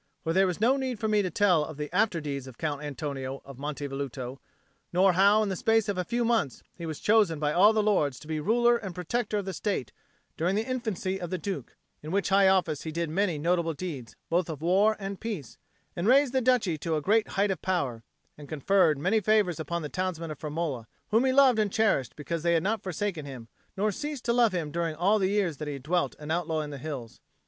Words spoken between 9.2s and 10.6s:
of the State during